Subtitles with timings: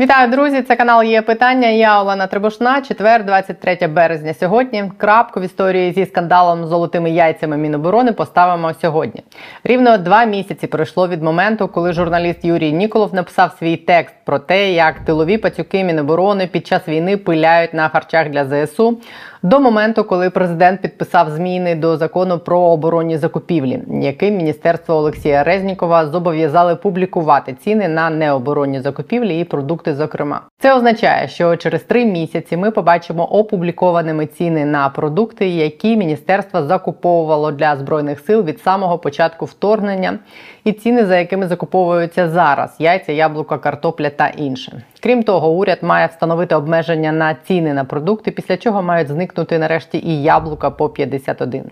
[0.00, 0.62] Вітаю, друзі!
[0.62, 1.68] Це канал є питання.
[1.68, 2.82] Я Олена Трибушна.
[2.82, 4.34] Четвер, 23 березня.
[4.34, 9.22] Сьогодні крапку в історії зі скандалом з золотими яйцями Міноборони поставимо сьогодні.
[9.64, 14.72] Рівно два місяці пройшло від моменту, коли журналіст Юрій Ніколов написав свій текст про те,
[14.72, 18.98] як тилові пацюки Міноборони під час війни пиляють на харчах для ЗСУ.
[19.42, 26.06] До моменту, коли президент підписав зміни до закону про оборонні закупівлі, яким міністерство Олексія Резнікова
[26.06, 29.87] зобов'язали публікувати ціни на необоронні закупівлі і продукти.
[29.94, 36.62] Зокрема, це означає, що через три місяці ми побачимо опублікованими ціни на продукти, які міністерство
[36.62, 40.18] закуповувало для збройних сил від самого початку вторгнення,
[40.64, 44.82] і ціни, за якими закуповуються зараз яйця, яблука, картопля та інше.
[45.02, 49.98] Крім того, уряд має встановити обмеження на ціни на продукти, після чого мають зникнути нарешті
[49.98, 51.64] і яблука по 51.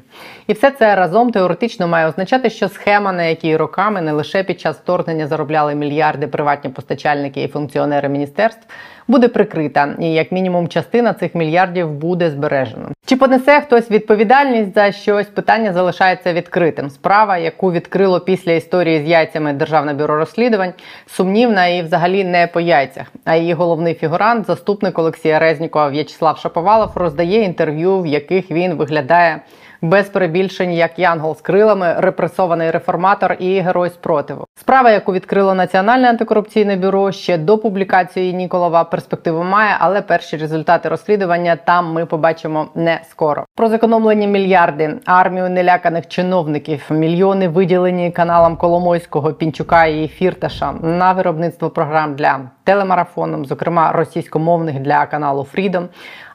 [0.47, 4.61] І все це разом теоретично має означати, що схема, на якій роками не лише під
[4.61, 8.67] час вторгнення заробляли мільярди приватні постачальники і функціонери міністерств,
[9.09, 12.89] буде прикрита, і як мінімум частина цих мільярдів буде збережена.
[13.07, 15.27] Чи понесе хтось відповідальність за щось?
[15.27, 16.91] Питання залишається відкритим.
[16.91, 20.73] Справа, яку відкрило після історії з яйцями Державне бюро розслідувань,
[21.07, 23.07] сумнівна і взагалі не по яйцях.
[23.25, 29.41] А її головний фігурант, заступник Олексія Резнікова В'ячеслав Шаповалов, роздає інтерв'ю, в яких він виглядає
[29.83, 34.45] без перебільшень, як Янгол з крилами, репресований реформатор і герой спротиву.
[34.61, 40.89] Справа, яку відкрило Національне антикорупційне бюро, ще до публікації Ніколова перспективу має, але перші результати
[40.89, 43.45] розслідування там ми побачимо не скоро.
[43.55, 51.71] Про зекономлені мільярди, армію неляканих чиновників, мільйони виділені каналам Коломойського, Пінчука і Фірташа на виробництво
[51.71, 55.87] програм для телемарафоном, зокрема російськомовних для каналу Freedom,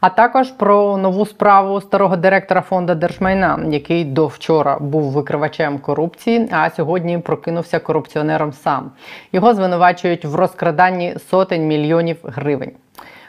[0.02, 6.50] а також про нову справу старого директора фонду держмайна, який до вчора був викривачем корупції,
[6.52, 8.92] а сьогодні прокинувся корупціонером сам.
[9.32, 12.72] Його звинувачують в розкраданні сотень мільйонів гривень.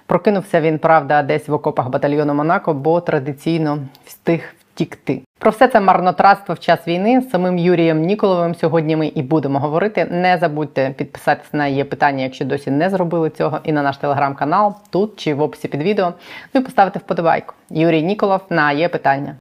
[0.06, 5.20] Прокинувся він, правда, десь в окопах батальйону Монако, бо традиційно встиг втікти.
[5.38, 10.04] Про все це марнотратство в час війни самим Юрієм Ніколовим сьогодні ми і будемо говорити.
[10.10, 14.74] Не забудьте підписатися на є питання, якщо досі не зробили цього, і на наш телеграм-канал
[14.90, 16.12] тут чи в описі під відео.
[16.54, 17.54] Ну і поставити вподобайку.
[17.70, 19.34] Юрій Ніколов на є питання.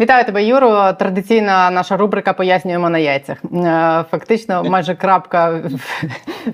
[0.00, 0.92] Вітаю тебе, Юро.
[0.92, 3.38] Традиційна наша рубрика Пояснюємо на яйцях.
[3.44, 5.62] Е, фактично, майже крапка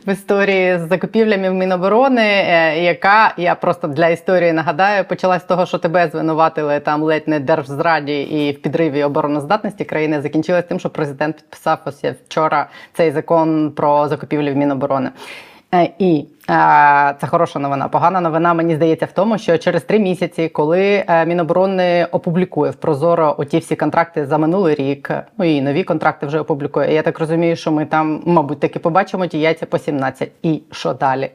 [0.06, 5.44] в історії з закупівлями в Міноборони, е, яка я просто для історії нагадаю, почалась з
[5.44, 10.20] того, що тебе звинуватили там ледь не держзраді і в підриві обороноздатності країни.
[10.20, 15.10] Закінчилась тим, що президент підписав ось вчора цей закон про закупівлі в Міноборони.
[15.75, 17.88] Е, і е, це хороша новина.
[17.88, 22.75] Погана новина мені здається в тому, що через три місяці, коли е, Міноборони опублікує в
[22.75, 26.94] Прозоро оті всі контракти за минулий рік, ну і нові контракти вже опублікує.
[26.94, 30.31] Я так розумію, що ми там, мабуть, таки побачимо ті яйця по 17.
[30.43, 31.31] І що далі?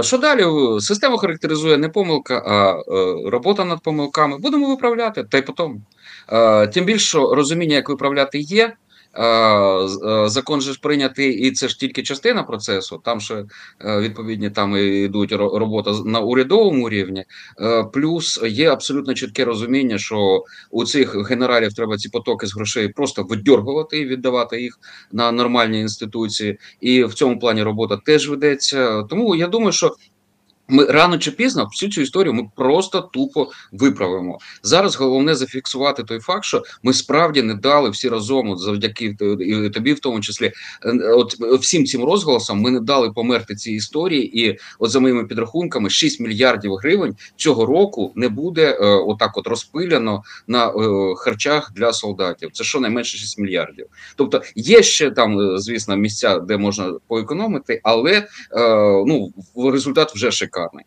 [0.00, 0.44] Що далі?
[0.80, 2.82] Система характеризує не помилка, а
[3.30, 4.38] робота над помилками.
[4.38, 5.82] Будемо виправляти, та й потім.
[6.72, 8.72] Тим більше розуміння, як виправляти є.
[10.26, 13.00] Закон же ж прийнятий, і це ж тільки частина процесу.
[13.04, 13.44] Там ще
[13.84, 17.24] відповідні там йдуть робота на урядовому рівні.
[17.92, 23.22] Плюс є абсолютно чітке розуміння, що у цих генералів треба ці потоки з грошей просто
[23.22, 24.78] видьоргувати і віддавати їх
[25.12, 26.58] на нормальні інституції.
[26.80, 29.02] І в цьому плані робота теж ведеться.
[29.02, 29.94] Тому я думаю, що
[30.68, 34.38] ми рано чи пізно всю цю історію ми просто тупо виправимо.
[34.62, 39.14] Зараз головне зафіксувати той факт, що ми справді не дали всі разом, завдяки
[39.74, 40.52] тобі, в тому числі,
[40.84, 44.44] е, от всім цим розголосам ми не дали померти цій історії.
[44.44, 49.46] І от за моїми підрахунками 6 мільярдів гривень цього року не буде е, отак, от
[49.46, 50.72] розпиляно на е,
[51.16, 52.50] харчах для солдатів.
[52.52, 53.86] Це що найменше 6 мільярдів.
[54.16, 58.26] Тобто є ще там, звісно, місця, де можна поекономити, але
[59.06, 60.86] ну результат вже шикарний шикарний.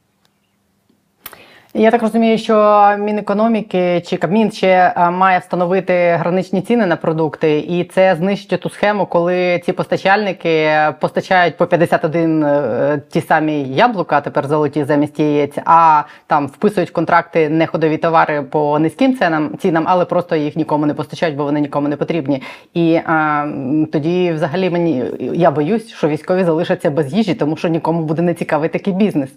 [1.80, 7.60] Я так розумію, що Мінекономіки чи Кабмін ще е, має встановити граничні ціни на продукти,
[7.60, 10.70] і це знищить ту схему, коли ці постачальники
[11.00, 17.50] постачають по 51 е, ті самі яблука, тепер золоті замість яєць, а там вписують контракти
[17.50, 21.88] неходові товари по низьким цінам, цінам, але просто їх нікому не постачають, бо вони нікому
[21.88, 22.42] не потрібні.
[22.74, 23.46] І а,
[23.92, 28.34] тоді, взагалі, мені я боюсь, що військові залишаться без їжі, тому що нікому буде не
[28.34, 29.30] цікавий такий бізнес.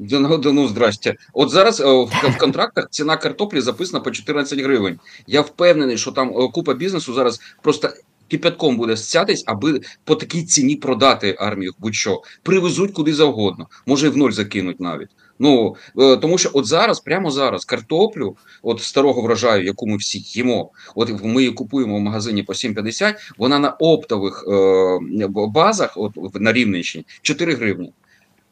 [0.00, 1.16] Ну, ну, здрасте.
[1.32, 4.98] От зараз в, в контрактах ціна картоплі записана по 14 гривень.
[5.26, 7.90] Я впевнений, що там купа бізнесу зараз просто
[8.28, 11.72] кипятком буде стятись, аби по такій ціні продати армію.
[11.78, 15.08] Будь-що привезуть куди завгодно, може в ноль закинуть навіть.
[15.38, 20.18] Ну е, тому що от зараз, прямо зараз, картоплю, от старого врожаю, яку ми всі
[20.18, 26.40] їмо, от ми її купуємо в магазині по 7,50, вона на оптових е, базах, от
[26.40, 27.92] на Рівненщині, 4 гривні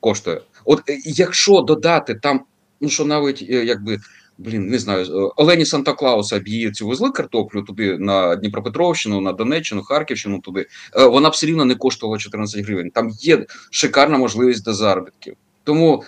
[0.00, 0.40] коштує.
[0.68, 2.40] От е, якщо додати там,
[2.80, 3.98] ну що навіть е, якби.
[4.40, 9.20] Блін, не знаю, е, Олені Санта Клауса б її цю везли картоплю туди на Дніпропетровщину,
[9.20, 10.66] на Донеччину, Харківщину, туди.
[10.96, 12.90] Вона б все рівно не коштувала 14 гривень.
[12.90, 15.34] Там є шикарна можливість до заробітків.
[15.64, 16.02] Тому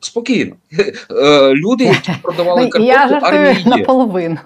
[0.00, 0.56] спокійно.
[1.54, 3.76] Люди, які продавали Ну, картоплю, я жартую армії є.
[3.76, 4.38] наполовину.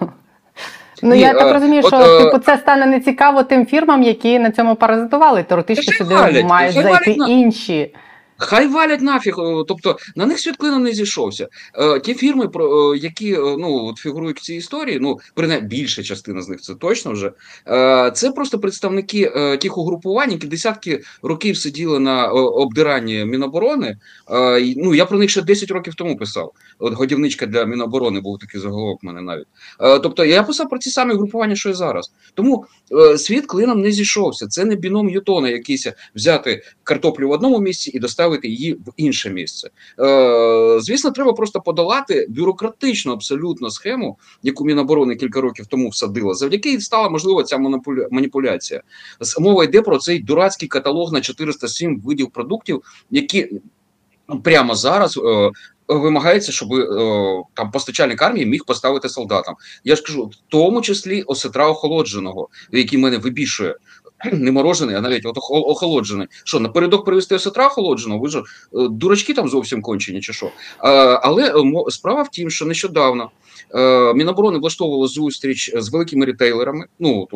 [1.03, 4.39] Ну Ні, я так розумію, от, що е, типу це стане нецікаво тим фірмам, які
[4.39, 5.43] на цьому паразитували.
[5.43, 7.93] Теоретично сюди мають зайти інші.
[8.39, 11.47] Хай валять нафіг, е, тобто на них світлина не зійшовся.
[11.73, 16.03] Е, ті фірми, про е, які ну от фігурують в цій історії, ну принаймні більша
[16.03, 17.31] частина з них це точно вже.
[18.13, 19.31] Це просто представники
[19.61, 23.97] тих угрупувань, які десятки років сиділи на обдиранні Міноборони.
[24.77, 26.51] Ну я про них ще 10 років тому писав.
[26.79, 29.47] От годівничка для Міноборони був такий заголовок в мене навіть.
[30.03, 32.11] Тобто я писав про ті самі групування, що і зараз.
[32.33, 32.65] Тому
[33.17, 34.47] світ клином не зійшовся.
[34.47, 39.29] Це не біном Ньютона, якийсь взяти картоплю в одному місці і доставити її в інше
[39.29, 39.69] місце.
[39.99, 46.81] Е, звісно, треба просто подолати бюрократичну абсолютно схему, яку Міноборони кілька років тому всадила, завдяки
[46.81, 47.57] стала можлива ця
[48.11, 48.81] маніпуляція.
[49.39, 52.81] Мова йде про цей дурацький каталог на 407 видів продуктів,
[53.11, 53.49] які
[54.43, 55.17] прямо зараз.
[55.17, 55.51] е,
[55.89, 59.55] Вимагається, щоб е, там постачальник армії міг поставити солдатам.
[59.83, 63.75] Я ж кажу, в тому числі осетра охолодженого, який мене вибішує.
[64.33, 66.27] Не морожений, а навіть от охо- охолоджений.
[66.43, 68.21] Що напередок привезти осетра охолодженого?
[68.21, 68.43] Ви ж е,
[68.89, 70.51] дурачки там зовсім кончені, чи що?
[71.23, 73.31] Але е, справа в тім, що нещодавно
[73.75, 77.27] е, Міноборони влаштовувало зустріч з великими рітейлерами, ну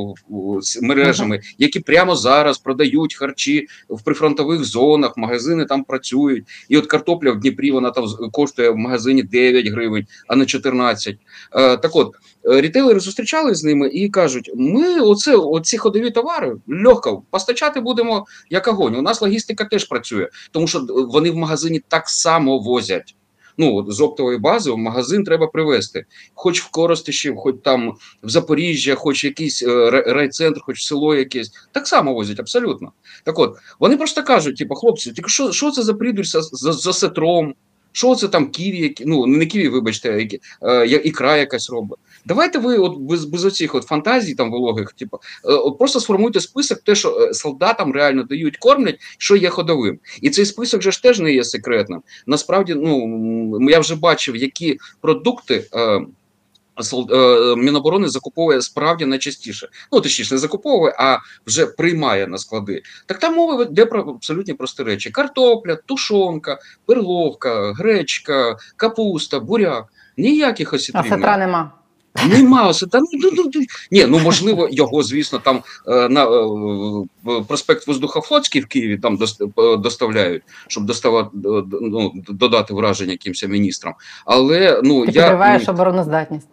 [0.61, 6.45] з мережами, які прямо зараз продають харчі в прифронтових зонах, магазини там працюють.
[6.69, 11.17] І от картопля в Дніпрі вона там коштує в магазині 9 гривень, а не 14.
[11.55, 17.23] Е, так от, рітейлери зустрічались з ними і кажуть: ми оце, оці ходові товари легко
[17.29, 18.95] постачати будемо як огонь.
[18.95, 23.15] У нас логістика теж працює, тому що вони в магазині так само возять.
[23.57, 26.05] Ну, з оптової бази в магазин треба привезти.
[26.33, 27.93] Хоч в Коростишів, хоч там
[28.23, 31.51] в Запоріжжя, хоч якийсь е, райцентр, хоч в село якесь.
[31.71, 32.91] Так само возять, абсолютно.
[33.23, 36.93] Так от, вони просто кажуть: типу, хлопці, що, що це за придурь за, за, за
[36.93, 37.53] сетром?
[37.93, 41.99] Що це там ківі, які, ну не ківі, вибачте, які, е, ікра якась робить.
[42.25, 46.39] Давайте ви от без, без оцих от фантазій там вологих, типу, е, от просто сформуйте
[46.39, 49.99] список, те, що е, солдатам реально дають, кормлять, що є ходовим.
[50.21, 52.01] І цей список же ж теж не є секретним.
[52.27, 55.65] Насправді, ну я вже бачив, які продукти.
[55.73, 56.01] Е,
[57.57, 59.69] Міноборони закуповує справді найчастіше.
[59.91, 61.17] Ну, точніше, не закуповує, а
[61.47, 62.81] вже приймає на склади.
[63.05, 69.85] Так там мова йде про абсолютно прості речі: картопля, тушонка, перловка, гречка, капуста, буряк.
[70.17, 71.05] Ніяких А осітрів.
[71.09, 71.71] сетра нема.
[72.29, 72.99] Нема осетра.
[72.99, 73.61] Ну, ну, ну, ну.
[73.91, 79.73] Ні, ну можливо, його, звісно, там е, на е, проспект Воздухофлотський в Києві там дос-
[79.73, 83.93] е, доставляють, щоб доставати е, ну, додати враження якимось міністрам.
[84.25, 86.47] Але ну Ти я підриваєш ну, обороноздатність.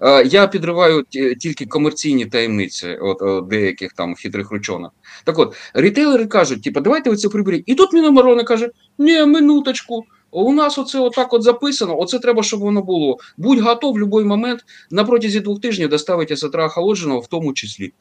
[0.00, 1.04] Е, Я підриваю
[1.40, 4.92] тільки комерційні таємниці от е, деяких там хитрих ручонок.
[5.24, 7.64] Так от, рітейлери кажуть, типу, давайте оце приберіть.
[7.66, 10.04] І тут Міноборони каже: ні, минуточку.
[10.30, 13.18] У нас оце отак от записано, оце треба, щоб воно було.
[13.36, 17.92] Будь готов в будь-який момент на протязі двох тижнів доставити сетра охолодженого в тому числі.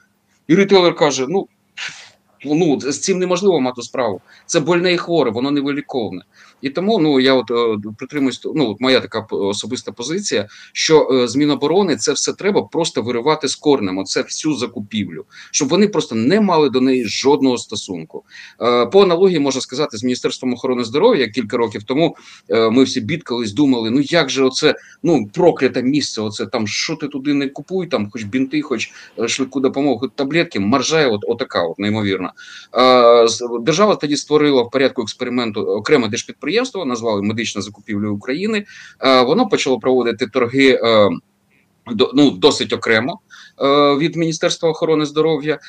[0.47, 1.47] І рітейлер каже: ну,
[2.45, 4.21] ну з цим неможливо мати справу.
[4.45, 6.21] Це больне і хворе, воно невиліковне.
[6.61, 11.27] І тому ну я от е, притримуюсь, ну от моя така особиста позиція, що е,
[11.27, 16.15] з Міноборони це все треба просто виривати з корнем, оце всю закупівлю, щоб вони просто
[16.15, 18.23] не мали до неї жодного стосунку.
[18.61, 22.15] Е, По аналогії можна сказати з Міністерством охорони здоров'я кілька років тому
[22.49, 27.07] ми всі бідкались, думали, ну як же оце ну прокляте місце, оце там що ти
[27.07, 28.91] туди не купуй, там хоч бінти, хоч
[29.27, 32.33] швидку допомогу, таблетки, маржа от, отака, от неймовірна.
[33.61, 36.46] Держава тоді створила в порядку експерименту окреме держпідприємство,
[36.85, 38.65] назвали медична закупівля України.
[38.99, 40.79] Е, Воно почало проводити торги.
[40.83, 41.09] е,
[42.13, 43.19] ну, досить окремо
[43.61, 45.59] е, від Міністерства охорони здоров'я,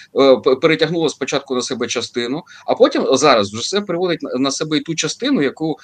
[0.62, 4.94] перетягнуло спочатку на себе частину, а потім зараз вже все переводить на- себе і ту
[4.94, 5.76] частину, яку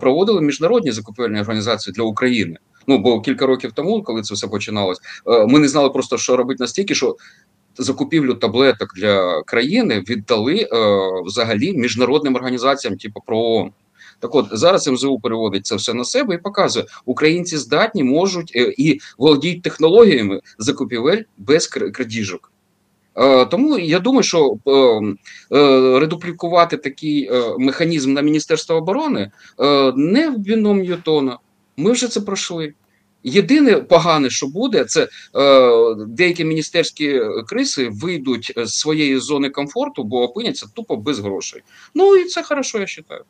[0.00, 2.56] проводили міжнародні закупівельні організації для України.
[2.86, 4.98] Ну бо кілька років тому, коли це все починалось,
[5.48, 7.16] ми не знали просто, що робити настільки, що
[7.78, 10.68] закупівлю таблеток для країни віддали
[11.24, 13.70] взагалі міжнародним організаціям, типу ПРООН.
[14.20, 18.74] Так от зараз МЗУ переводить це все на себе і показує, українці здатні можуть е,
[18.78, 22.52] і володіють технологіями закупівель без кр- крадіжок.
[23.16, 29.30] Е, тому я думаю, що е, редуплікувати такий механізм на Міністерство оборони
[29.96, 31.38] не в біном Ньютона.
[31.76, 32.74] Ми вже це пройшли.
[33.24, 40.22] Єдине погане, що буде, це е, деякі міністерські криси вийдуть з своєї зони комфорту, бо
[40.22, 41.62] опиняться тупо без грошей.
[41.94, 43.24] Ну і це хорошо, я вважаю.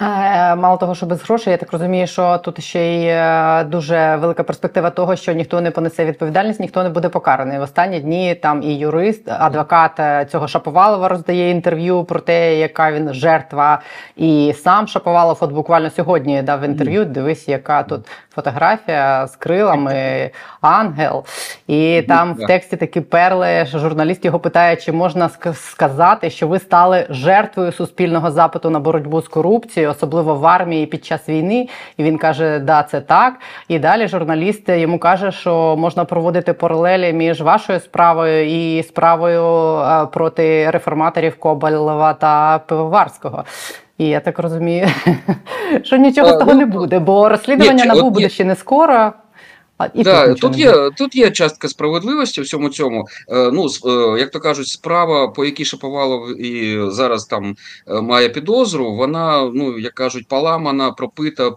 [0.00, 4.16] Е, мало того, що без грошей, я так розумію, що тут ще й е, дуже
[4.16, 7.58] велика перспектива того, що ніхто не понесе відповідальність, ніхто не буде покараний.
[7.58, 12.92] В останні дні там і юрист, адвокат е, цього Шаповалова роздає інтерв'ю про те, яка
[12.92, 13.80] він жертва,
[14.16, 17.04] і сам Шаповалов, от буквально сьогодні дав інтерв'ю.
[17.04, 21.24] Дивись, яка тут фотографія з крилами, ангел.
[21.66, 26.58] І там в тексті такі перли, що журналіст його питає, чи можна сказати, що ви
[26.58, 31.68] стали жертвою суспільного запиту на боротьбу з корупцією, особливо в армії під час війни.
[31.96, 33.34] І він каже, да, це так.
[33.68, 39.78] І далі журналіст йому каже, що можна проводити паралелі між вашою справою і справою
[40.12, 43.44] проти реформаторів Кобальова та Пивоварського.
[43.98, 44.88] І я так розумію,
[45.82, 49.12] що нічого з того не ну, буде, бо розслідування НАБУ буде ще не скоро.
[49.94, 53.08] І да, тут, є тут є частка справедливості в всьому цьому.
[53.28, 57.56] Е, ну, е, як то кажуть, справа, по якій Шаповалов і зараз там
[57.88, 61.50] е, має підозру, вона, ну як кажуть, поламана, пропита,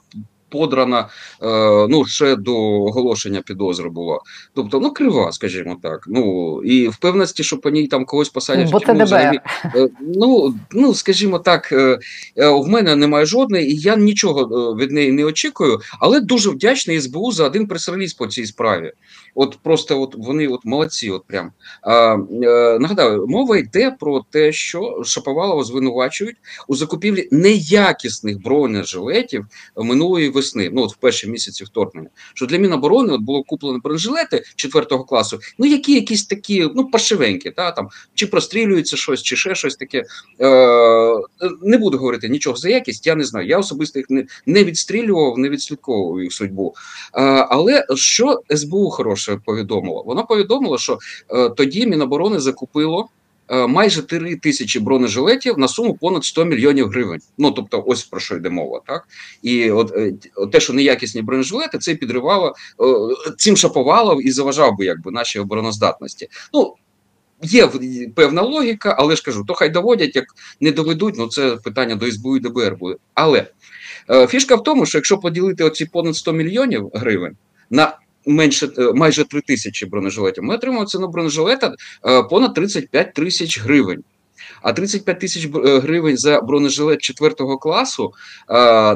[0.51, 0.99] подрана
[1.43, 4.19] е, ну ще до оголошення підозри була.
[4.53, 6.03] Тобто, ну крива, скажімо так.
[6.07, 8.71] Ну і впевненості, що по ній там когось посадять.
[8.71, 9.39] Бо це взагалі,
[9.75, 11.99] е, ну, ну скажімо так, е,
[12.35, 17.31] в мене немає жодної, і я нічого від неї не очікую, але дуже вдячний СБУ
[17.31, 18.91] за один прес-реліз по цій справі.
[19.35, 21.09] От просто от вони от молодці.
[21.09, 26.35] От прям а, е, нагадаю, мова йде про те, що Шаповалова звинувачують
[26.67, 29.45] у закупівлі неякісних бронежилетів
[29.77, 30.69] минулої весни.
[30.73, 32.09] Ну от в перші місяці вторгнення.
[32.33, 37.51] Що для Міноборони от було куплено бронежилети четвертого класу, ну які якісь такі, ну паршивенькі,
[37.51, 40.03] та там чи прострілюється щось, чи ще щось таке.
[40.41, 41.17] Е,
[41.61, 43.07] Не буду говорити нічого за якість.
[43.07, 43.47] Я не знаю.
[43.47, 46.73] Я особисто їх не не відстрілював, не відслідковував їх судьбу.
[47.13, 50.03] Е, але що СБУ хороше перше повідомило?
[50.03, 50.97] Воно повідомило, що
[51.29, 53.09] е, тоді Міноборони закупило
[53.49, 57.19] е, майже 3 тисячі бронежилетів на суму понад 100 мільйонів гривень.
[57.37, 59.07] Ну тобто, ось про що йде мова, так
[59.41, 60.13] і от е,
[60.51, 66.27] те, що неякісні бронежилети, це підривало е, цим шаповало і заважав би якби нашій обороноздатності.
[66.53, 66.75] Ну
[67.43, 67.69] Є
[68.15, 70.25] певна логіка, але ж кажу, то хай доводять, як
[70.59, 72.95] не доведуть, ну це питання до СБУ і ДБР буде.
[73.13, 73.47] Але
[74.27, 77.35] фішка в тому, що якщо поділити оці понад 100 мільйонів гривень
[77.71, 80.43] на менше е, майже 3 тисячі бронежилетів.
[80.43, 81.75] Ми отримали ціну бронежилета
[82.05, 84.03] е, понад 35 тисяч гривень.
[84.61, 88.13] А 35 тисяч е, гривень за бронежилет 4 класу,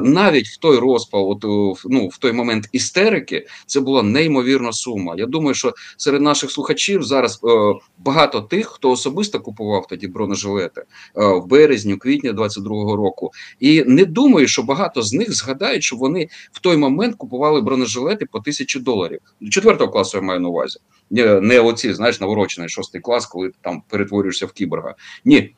[0.02, 1.44] навіть в той розпал, от
[1.84, 5.14] ну в той момент істерики, це була неймовірна сума.
[5.18, 7.40] Я думаю, що серед наших слухачів зараз
[7.98, 10.82] багато тих, хто особисто купував тоді бронежилети
[11.14, 13.30] в березні, квітні 22-го року,
[13.60, 18.26] і не думаю, що багато з них згадають, що вони в той момент купували бронежилети
[18.26, 19.20] по тисячі доларів.
[19.50, 20.78] Четвертого класу я маю на увазі.
[21.10, 24.94] Не оці, знаєш, наворочений шостий клас, коли ти там перетворюєшся в кіборга.
[25.24, 25.54] Ні.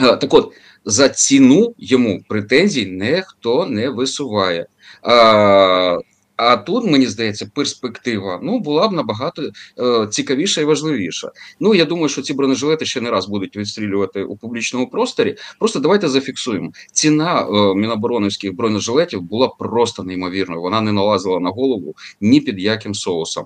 [0.00, 0.52] Так от,
[0.84, 4.66] за ціну йому претензій ніхто не висуває.
[5.02, 5.98] А,
[6.36, 11.30] а тут, мені здається, перспектива ну була б набагато е, цікавіша і важливіша.
[11.60, 15.36] Ну я думаю, що ці бронежилети ще не раз будуть відстрілювати у публічному просторі.
[15.58, 16.72] Просто давайте зафіксуємо.
[16.92, 20.62] Ціна е, мінобороновських бронежилетів була просто неймовірною.
[20.62, 23.44] Вона не налазила на голову ні під яким соусом.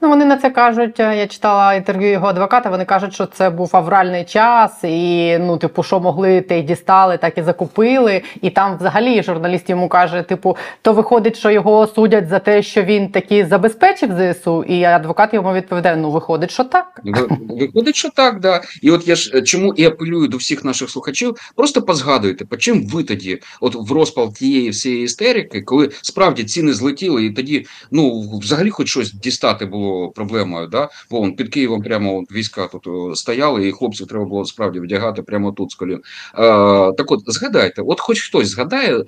[0.00, 1.00] Ну, вони на це кажуть.
[1.00, 2.70] Е, я читала інтерв'ю його адвоката.
[2.70, 7.18] Вони кажуть, що це був авральний час, і ну, типу, що могли, те й дістали,
[7.18, 8.22] так і закупили.
[8.42, 12.82] І там, взагалі, журналіст йому каже: типу, то виходить, що його судять за те, що
[12.82, 14.62] він таки забезпечив ЗСУ.
[14.64, 17.00] І адвокат йому відповідає: Ну, виходить, що так.
[17.48, 18.62] Виходить, що так, да.
[18.82, 22.56] І от я ж е, чому і апелюю до всіх наших слухачів, просто позгадуйте, по
[22.56, 27.66] чим ви тоді, от в розпал тієї всієї істерики, коли справді ціни злетіли, і тоді
[27.90, 30.66] ну взагалі хоч щось дістати було проблемою.
[30.66, 30.88] Да?
[31.10, 35.52] Бо вон, під Києвом прямо війська тут стояли, і хлопців треба було справді вдягати прямо
[35.52, 36.00] тут з колін.
[36.34, 39.04] А, Так от згадайте, от хоч хтось згадає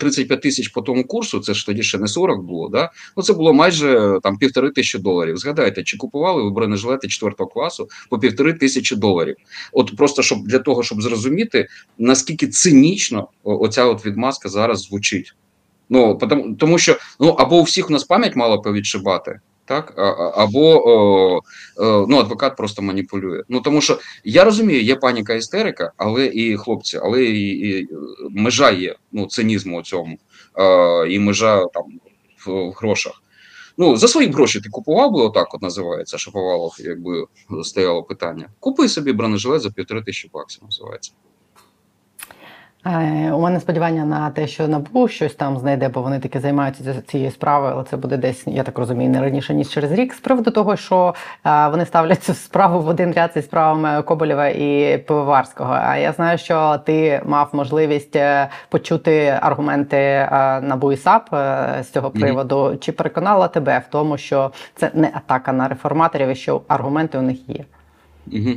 [0.00, 2.68] 35 тисяч по тому курсу, це ж тоді ще не 40 було.
[2.68, 2.90] Да?
[3.16, 5.36] Ну це було майже там півтори тисячі доларів.
[5.36, 9.36] Згадайте, чи купували ви бронежилети 4 класу по півтори тисячі доларів?
[9.72, 15.34] От просто щоб для того, щоб зрозуміти наскільки цинічно оця от відмазка зараз звучить.
[15.90, 19.40] Ну тому, тому що ну або у всіх у нас пам'ять мало повідшибати,
[19.70, 19.94] так
[20.36, 21.42] або
[22.08, 23.42] ну адвокат просто маніпулює.
[23.48, 27.88] Ну тому що я розумію, є паніка істерика, але і хлопці, але і, і
[28.30, 30.18] межа є ну цинізму у цьому,
[31.08, 31.84] і межа там
[32.46, 33.22] в, грошах.
[33.78, 37.24] Ну, за свої гроші ти купував би отак, от називається Шаповалов, якби
[37.64, 38.48] стояло питання.
[38.60, 41.12] Купи собі бронежилет за півтори тисячі баксів, називається.
[42.86, 47.02] Е, У мене сподівання на те, що НАБУ щось там знайде, бо вони таки займаються
[47.06, 50.14] цією справою, але це буде десь, я так розумію, не раніше ніж через рік.
[50.14, 51.14] З приводу того, що
[51.46, 55.72] е, вони ставлять цю справу в один ряд зі справами Коболєва і Пивоварського.
[55.82, 60.28] А я знаю, що ти мав можливість е, почути аргументи
[60.62, 61.28] НАБУ і САП
[61.82, 62.76] з цього приводу.
[62.80, 67.22] Чи переконала тебе в тому, що це не атака на реформаторів, і що аргументи у
[67.22, 67.64] них є?
[68.26, 68.56] Угу.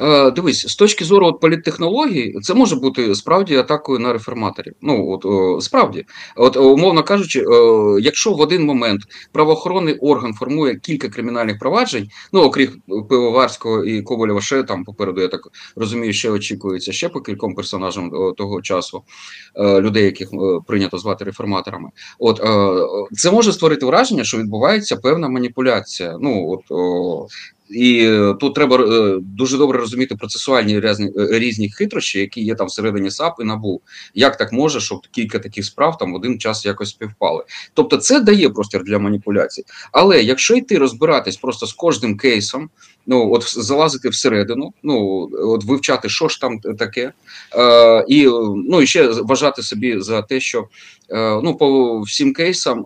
[0.00, 4.74] Е, дивись, з точки зору от, політтехнологій, це може бути справді атакою на реформаторів.
[4.82, 6.04] Ну, от о, справді,
[6.36, 7.44] от умовно кажучи, е,
[8.00, 9.00] якщо в один момент
[9.32, 15.28] правоохоронний орган формує кілька кримінальних проваджень, ну окрім Пивоварського і Ковалєва, ще там попереду, я
[15.28, 19.02] так розумію, ще очікується ще по кільком персонажам того часу
[19.56, 21.90] е, людей, яких е, прийнято звати реформаторами.
[22.18, 26.16] От е, це може створити враження, що відбувається певна маніпуляція.
[26.20, 26.62] Ну от
[27.72, 32.54] і е, тут треба е, дуже добре розуміти процесуальні різні, е, різні хитрощі, які є
[32.54, 33.80] там всередині САП і НАБУ.
[34.14, 37.44] Як так може, щоб кілька таких справ там в один час якось співпали?
[37.74, 39.64] Тобто, це дає простір для маніпуляцій.
[39.92, 42.70] Але якщо йти розбиратись просто з кожним кейсом,
[43.06, 47.12] ну от залазити всередину, ну от вивчати, що ж там таке,
[47.54, 48.26] е, і
[48.68, 50.68] ну і ще вважати собі за те, що
[51.10, 52.84] е, ну по всім кейсам е,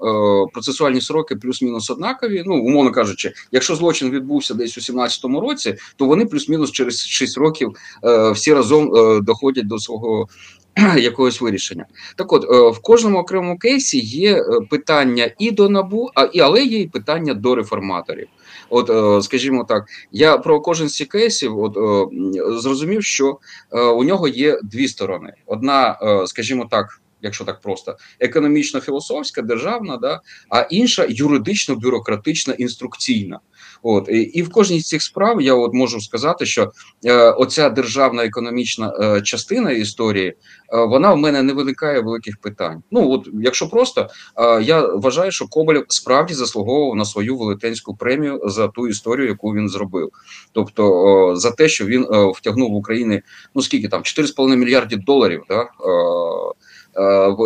[0.52, 2.42] процесуальні сроки плюс-мінус однакові.
[2.46, 7.38] Ну, умовно кажучи, якщо злочин відбувся десь у 17-му році, то вони плюс-мінус через 6
[7.38, 7.72] років
[8.04, 10.28] е, всі разом е, доходять до свого.
[10.98, 11.84] Якогось вирішення,
[12.16, 16.40] так от е, в кожному окремому кейсі є е, питання і до набу, а і
[16.40, 18.28] але є і питання до реформаторів.
[18.70, 23.38] От, е, скажімо так, я про кожен з цих кейсів от, е, зрозумів, що
[23.72, 30.20] е, у нього є дві сторони: одна, скажімо так, якщо так просто, економічно-філософська, державна, да,
[30.48, 33.40] а інша юридично-бюрократична, інструкційна.
[33.82, 36.72] От і, і в кожній з цих справ я от можу сказати, що
[37.04, 40.34] е, оця державна економічна е, частина історії, е,
[40.70, 42.82] вона в мене не виникає великих питань.
[42.90, 48.40] Ну от, якщо просто е, я вважаю, що Коболєв справді заслуговував на свою велетенську премію
[48.44, 50.10] за ту історію, яку він зробив.
[50.52, 53.22] Тобто е, за те, що він е, втягнув в Україні
[53.54, 55.42] ну скільки там 4,5 мільярдів доларів.
[55.48, 55.60] Да?
[55.60, 55.68] Е,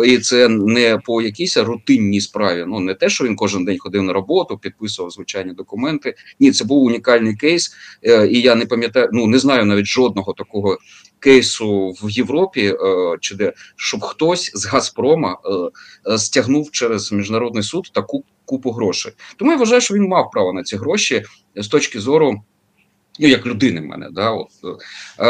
[0.05, 2.65] І це не по якійсь рутинній справі.
[2.67, 6.15] Ну не те, що він кожен день ходив на роботу, підписував звичайні документи.
[6.39, 7.71] Ні, це був унікальний кейс,
[8.03, 10.77] е, і я не пам'ятаю, ну не знаю навіть жодного такого
[11.21, 17.63] кейсу в Європі, е, чи де щоб хтось з Газпрома е, е, стягнув через міжнародний
[17.63, 19.11] суд таку купу грошей.
[19.37, 21.23] Тому я вважаю, що він мав право на ці гроші
[21.55, 22.41] з точки зору.
[23.19, 24.47] Ну, як людини мене, да, от,
[25.19, 25.25] е,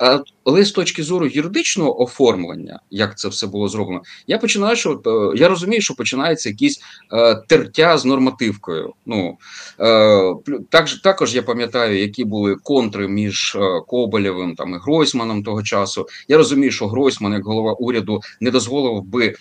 [0.00, 5.02] а, але з точки зору юридичного оформлення, як це все було зроблено, я починаю, що
[5.06, 6.80] е, я розумію, що починається якісь
[7.12, 8.92] е, тертя з нормативкою.
[9.06, 9.38] Ну
[9.80, 10.34] е,
[10.70, 16.06] так, також я пам'ятаю, які були контри між е, Коболєвим там і Гройсманом того часу.
[16.28, 19.34] Я розумію, що Гройсман, як голова уряду, не дозволив би.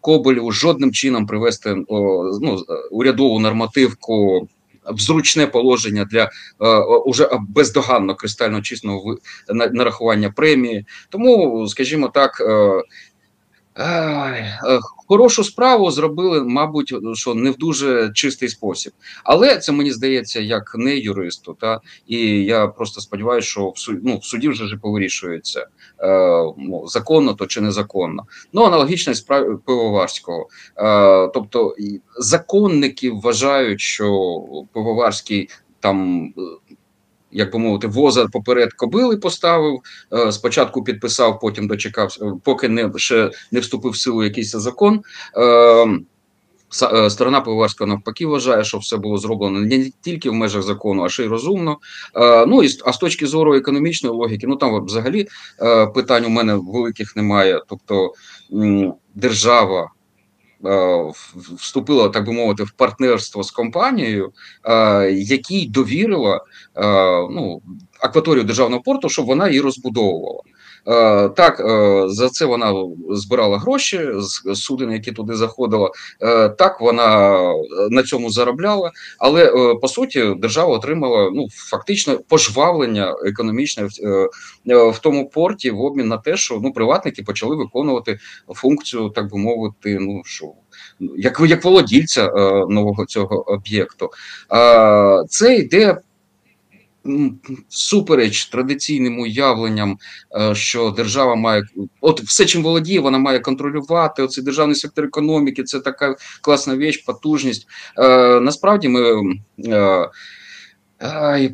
[0.00, 1.76] Коболєву жодним чином привести
[2.40, 4.48] ну, урядову нормативку
[4.98, 9.16] зручне положення для е, уже бездоганно кристально чисного
[9.72, 10.86] нарахування премії.
[11.08, 12.82] Тому, скажімо так, е,
[13.82, 14.80] е,
[15.12, 18.92] хорошу справу зробили, мабуть, що не в дуже чистий спосіб.
[19.24, 21.56] Але це мені здається як не юристу.
[21.60, 25.66] Та і я просто сподіваюся, що в суді, ну, в суді вже ж повирішується е,
[26.58, 28.22] ну, законно то чи незаконно.
[28.52, 30.48] Ну аналогічно справі пивоварського.
[30.76, 31.74] Е, тобто
[32.18, 34.40] законники вважають, що
[34.72, 35.48] пивоварський
[35.80, 36.28] там.
[37.32, 39.80] Як би мовити, воза поперед кобили поставив.
[40.30, 45.00] Спочатку підписав, потім дочекався, поки не ще не вступив в силу якийсь закон.
[47.08, 51.24] Сторона Пивоварського навпаки вважає, що все було зроблено не тільки в межах закону, а ще
[51.24, 51.78] й розумно.
[52.46, 55.26] Ну і а з точки зору економічної логіки, ну там взагалі
[55.94, 57.60] питань у мене великих немає.
[57.68, 58.12] Тобто
[59.14, 59.91] держава.
[61.56, 64.32] Вступила, так би мовити, в партнерство з компанією,
[65.10, 66.44] якій довірила
[67.30, 67.62] ну,
[68.00, 70.42] акваторію державного порту, щоб вона її розбудовувала.
[71.36, 71.62] Так,
[72.10, 72.74] за це вона
[73.10, 75.90] збирала гроші з суден, які туди заходила.
[76.58, 77.38] Так, вона
[77.90, 83.88] на цьому заробляла, але по суті держава отримала ну фактично пожвавлення економічне
[84.64, 88.18] в тому порті в обмін на те, що ну приватники почали виконувати
[88.48, 90.52] функцію, так би мовити, ну що.
[91.16, 92.30] Як як володільця
[92.68, 94.10] нового цього об'єкту,
[95.28, 95.98] це йде
[97.68, 99.98] всупереч традиційним уявленням,
[100.40, 101.62] е, що держава має
[102.00, 104.22] от все, чим володіє, вона має контролювати.
[104.22, 107.66] Оцей державний сектор економіки, це така класна віч, потужність.
[107.98, 109.22] Е, насправді ми.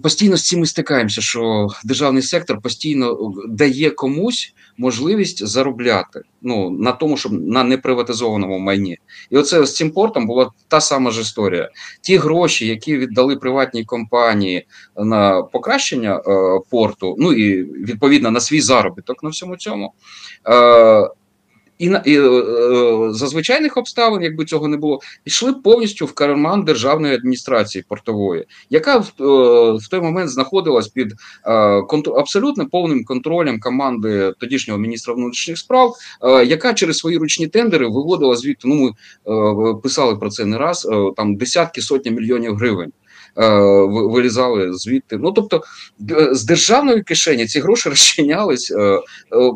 [0.03, 6.93] Постійно з цим ми стикаємося, що державний сектор постійно дає комусь можливість заробляти ну, на
[6.93, 8.99] тому, щоб на неприватизованому майні.
[9.31, 11.71] І оце з цим портом була та сама ж історія.
[12.01, 16.21] Ті гроші, які віддали приватній компанії на покращення е,
[16.71, 19.93] порту, ну і відповідно на свій заробіток на всьому цьому.
[20.49, 21.11] Е,
[21.79, 26.65] і і е, е, за звичайних обставин, якби цього не було, йшли повністю в карман
[26.65, 29.25] державної адміністрації портової, яка в, е,
[29.73, 31.13] в той момент знаходилась під
[32.17, 35.95] абсолютно повним контролем команди тодішнього міністра внутрішніх справ,
[36.47, 38.69] яка через свої ручні тендери виводила звідти.
[38.69, 38.93] Ну
[39.27, 40.89] ми писали про це не раз.
[41.17, 42.93] Там десятки сотні мільйонів гривень.
[43.41, 43.49] Е,
[43.91, 45.17] вилізали звідти.
[45.17, 45.63] Ну тобто
[46.33, 49.01] з державної кишені ці гроші розчинялись е, е,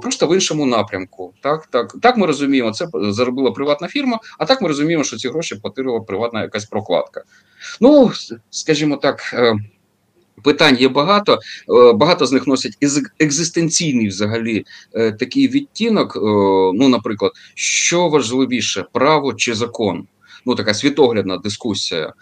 [0.03, 1.33] просто в іншому напрямку.
[1.41, 5.29] Так, так, так ми розуміємо, це заробила приватна фірма, а так ми розуміємо, що ці
[5.29, 7.23] гроші платила приватна якась прокладка.
[7.81, 8.11] Ну,
[8.51, 9.21] скажімо так.
[10.45, 11.39] Питань є багато,
[11.95, 12.73] багато з них носять
[13.19, 16.19] екзистенційний взагалі такий відтінок.
[16.75, 20.07] Ну, наприклад, що важливіше, право чи закон
[20.47, 22.07] ну така світоглядна дискусія.
[22.07, 22.13] Е,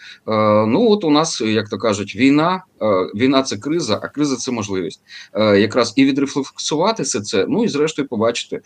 [0.67, 4.51] ну от у нас, як то кажуть, війна, е, війна це криза, а криза це
[4.51, 5.03] можливість
[5.35, 7.47] е, якраз і відрефлексувати все це.
[7.49, 8.61] Ну і зрештою побачити,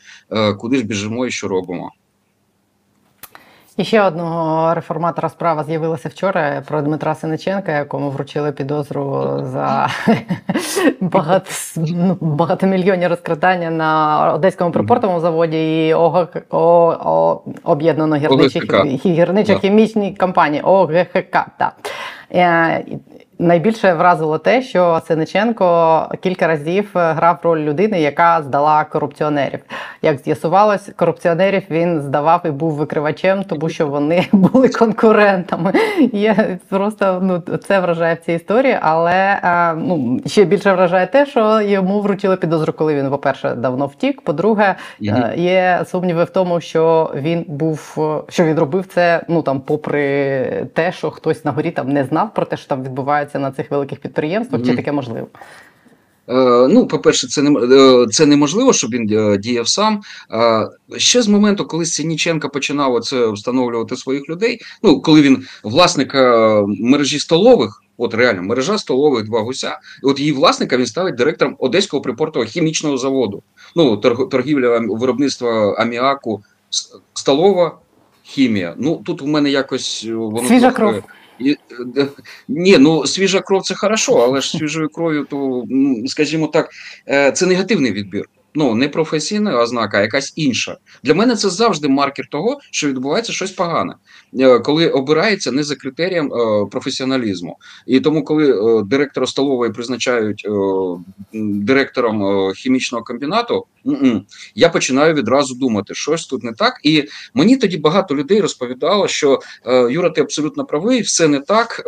[0.59, 1.93] куди ж біжимо і що робимо.
[3.77, 9.89] І ще одного реформатора справа з'явилася вчора про Дмитра Синиченка, якому вручили підозру за
[11.01, 15.95] багато, ну, багатомільйонні розкрадання на одеському припортовому заводі і
[17.65, 21.39] об'єднано гірничо-хімічній компанії ОГХК.
[21.59, 21.75] Так.
[23.41, 29.61] Е, найбільше вразило те, що Синиченко кілька разів грав роль людини, яка здала корупціонерів.
[30.03, 35.73] Як з'ясувалось, корупціонерів він здавав і був викривачем, тому що вони були конкурентами.
[36.13, 41.27] Я просто ну це вражає в цій історії, але е, ну ще більше вражає те,
[41.27, 44.21] що йому вручили підозру, коли він, по-перше, давно втік.
[44.21, 49.61] По-друге, е, є сумніви в тому, що він був, що він робив це, ну там,
[49.61, 53.53] попри те, що хтось на горі там не знав про те, що там відбувається на
[53.53, 54.71] цих великих підприємствах, mm-hmm.
[54.71, 55.29] чи таке можливо?
[56.29, 60.01] Е, ну, по-перше, це не е, це неможливо, щоб він е, діяв сам.
[60.97, 64.61] Ще з моменту, коли Синіченко починав це встановлювати своїх людей.
[64.83, 66.15] Ну, коли він власник
[66.67, 71.57] мережі столових, от реально мережа столових два гуся, і от її власника він ставить директором
[71.59, 73.43] Одеського припортового хімічного заводу.
[73.77, 73.97] Ну,
[74.31, 76.43] торгівля виробництва аміаку,
[77.15, 77.79] столова
[78.23, 78.75] хімія.
[78.79, 81.03] Ну тут у мене якось воно Свіжа кров.
[81.41, 81.57] Е,
[82.49, 85.65] Ні, ну свіжа кров це хорошо, але ж свіжою кров'ю, то,
[86.07, 86.71] скажімо так,
[87.35, 90.77] це негативний відбір ну не професійна ознака, а якась інша.
[91.03, 93.95] Для мене це завжди маркер того, що відбувається щось погане,
[94.41, 97.57] е, коли обирається не за критерієм е, професіоналізму.
[97.87, 100.47] І тому, коли е, директора столової призначають
[101.33, 103.67] директором хімічного комбінату,
[104.55, 106.81] я починаю відразу думати, щось тут не так.
[106.83, 109.41] І мені тоді багато людей розповідало, що
[109.91, 111.83] Юра, ти абсолютно правий, все не так.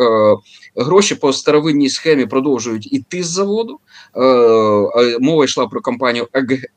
[0.77, 3.79] Гроші по старовинній схемі продовжують іти з заводу.
[5.21, 6.29] Мова йшла про компанію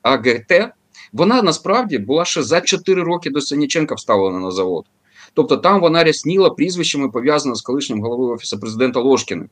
[0.01, 0.71] АГТ,
[1.13, 4.85] вона насправді була ще за 4 роки до Синіченка вставлена на завод.
[5.33, 9.49] Тобто там вона рясніла прізвищами, пов'язаними з колишнім головою офісу президента Ложкіним.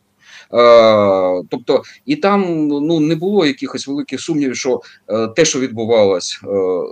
[0.54, 6.42] Е, тобто, і там ну не було якихось великих сумнівів, що е, те, що відбувалось
[6.44, 6.48] е,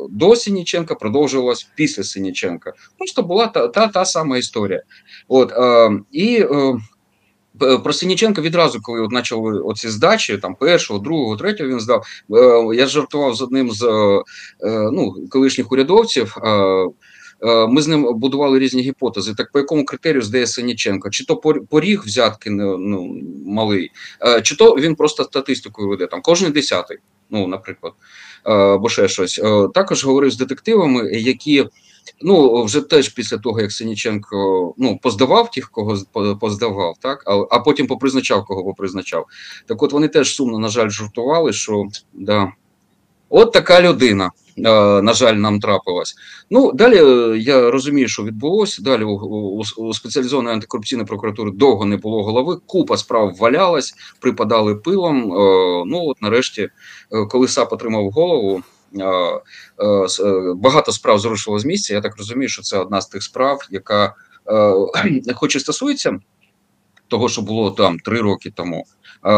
[0.09, 2.73] до Синіченка, продовжувалось після Синіченка.
[2.97, 4.81] Просто була та та, та сама історія.
[5.27, 6.77] От е, і е, Е,
[7.59, 12.05] про Синіченка відразу, коли от почали оці здачі, там першого, другого, третього він здав.
[12.35, 16.37] Е, я жартував з одним з е, ну, колишніх урядовців.
[17.69, 19.33] Ми з ним будували різні гіпотези.
[19.33, 21.09] Так по якому критерію здає Синіченко?
[21.09, 21.35] Чи то
[21.69, 23.91] поріг взятки ну, малий,
[24.43, 26.97] чи то він просто статистикою веде там кожен десятий,
[27.29, 27.93] ну наприклад,
[28.43, 29.41] або ще щось.
[29.73, 31.65] Також говорив з детективами, які
[32.21, 35.97] Ну вже теж після того, як Синіченко ну поздавав тих, кого
[36.41, 39.25] поздавав, так а а потім попризначав, кого попризначав.
[39.65, 42.51] Так, от вони теж сумно, на жаль, жартували, що да,
[43.29, 44.31] от така людина.
[44.57, 46.15] На жаль, нам трапилась.
[46.49, 48.81] Ну далі е, я розумію, що відбулося.
[48.81, 52.57] Далі у, у, у спеціалізованої антикорупційної прокуратури довго не було голови.
[52.65, 55.17] Купа справ валялась, припадали пилом.
[55.17, 58.74] Е, ну от нарешті, е, коли САП отримав голову, Е, е,
[60.55, 61.93] багато справ зрушило з місця.
[61.93, 64.15] Я так розумію, що це одна з тих справ, яка,
[64.47, 66.19] е, хоч і стосується
[67.07, 68.85] того, що було там три роки тому.
[69.25, 69.31] Е,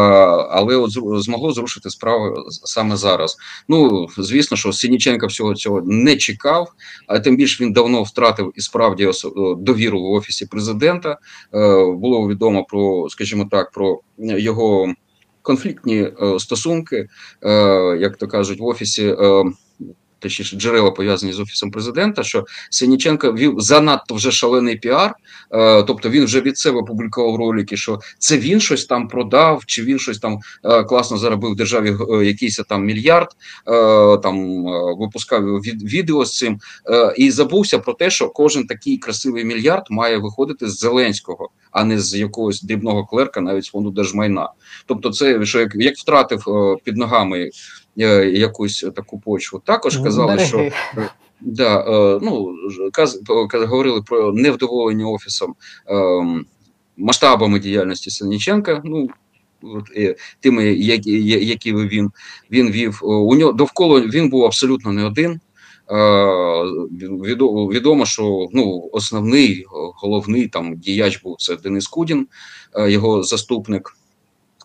[0.50, 0.90] але от
[1.22, 3.36] змогло зрушити справи саме зараз.
[3.68, 6.72] Ну звісно, що Синіченко всього цього не чекав,
[7.06, 9.12] а тим більше він давно втратив і справді е,
[9.58, 11.10] довіру в офісі президента.
[11.10, 11.16] Е,
[11.92, 14.94] Було відомо про, скажімо так, про його
[15.48, 17.08] конфліктні е, стосунки,
[17.42, 17.50] е,
[18.00, 19.16] як то кажуть, в офісі.
[20.18, 25.14] Точніше, джерела пов'язані з офісом президента, що Сенниченко вів занадто вже шалений піар,
[25.52, 29.82] е, тобто він вже від себе публікував ролики, що це він щось там продав, чи
[29.82, 33.28] він щось там е, класно заробив державі е, якийсь там мільярд,
[33.66, 38.66] е, там е, випускав від, відео з цим, е, і забувся про те, що кожен
[38.66, 43.68] такий красивий мільярд має виходити з Зеленського, а не з якогось дрібного клерка, навіть з
[43.68, 44.50] фонду держмайна.
[44.86, 47.50] Тобто, це що як, як втратив е, під ногами
[48.24, 49.62] якусь таку почву.
[49.64, 50.58] Також казали, що
[51.40, 52.54] Да, е, ну
[52.92, 55.54] каз, каз- говорили про невдоволення офісом
[55.90, 55.94] е,
[56.96, 58.80] масштабами діяльності Синіченка.
[58.84, 59.08] Ну
[60.40, 62.10] тими, які, які він
[62.50, 63.00] він вів.
[63.02, 65.40] Е, У нього довкола він був абсолютно не один.
[65.90, 65.96] Е,
[67.24, 69.64] відо- відомо, що ну основний,
[70.02, 72.26] головний там діяч був це Денис Кудін,
[72.88, 73.94] його заступник.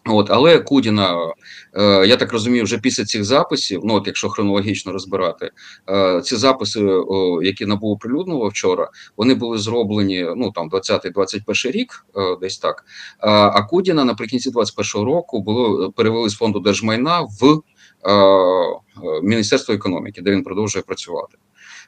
[0.05, 1.33] От, але Кудіна,
[1.73, 5.51] е, я так розумію, вже після цих записів, ну от якщо хронологічно розбирати,
[5.89, 12.05] е, ці записи, о, які НАБУ оприлюднило вчора, вони були зроблені ну там 20-21 рік,
[12.15, 12.85] е, десь так.
[13.19, 17.61] А, а Кудіна наприкінці 21 року було перевели з фонду держмайна в
[18.05, 18.77] е, е,
[19.23, 21.37] Міністерство економіки, де він продовжує працювати.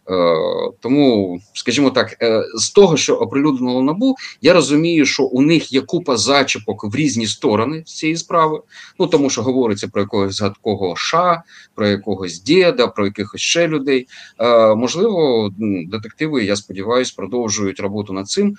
[0.10, 5.74] Е, тому, скажімо так, е, з того, що оприлюднило набу, я розумію, що у них
[5.74, 8.62] є купа зачіпок в різні сторони з цієї справи.
[9.00, 11.44] Ну тому що говориться про якогось згадкового ша,
[11.76, 14.08] про якогось діда, про якихось ще людей.
[14.40, 15.50] Е, можливо,
[15.88, 18.58] детективи, я сподіваюся, продовжують роботу над цим.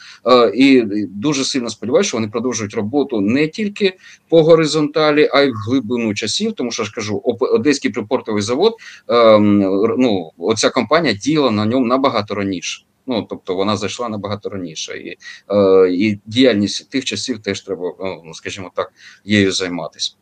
[0.55, 3.97] І дуже сильно сподіваюся, що вони продовжують роботу не тільки
[4.29, 6.53] по горизонталі, а й в глибину часів.
[6.53, 8.75] Тому що ж кажу, Одеський припортовий завод.
[9.09, 9.59] ем,
[9.99, 12.83] ну, оця компанія діяла на ньому набагато раніше.
[13.07, 15.16] Ну, тобто вона зайшла набагато раніше, і,
[15.51, 18.92] е, і діяльність тих часів теж треба, е, ну, скажімо так,
[19.25, 20.12] її займатися.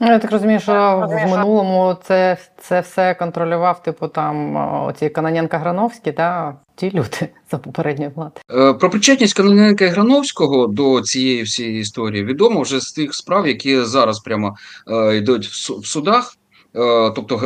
[0.00, 0.72] Ну, я так розумію, що
[1.08, 7.58] в минулому це, це все контролював, типу там оці Каноненка Грановські, та ті люди за
[7.58, 8.40] попередньої влади.
[8.50, 13.46] Е, Про причетність Каноненка і Грановського до цієї всієї історії відомо вже з тих справ,
[13.46, 14.56] які зараз прямо
[14.88, 16.36] е, йдуть в судах.
[16.76, 17.36] Е, Тобто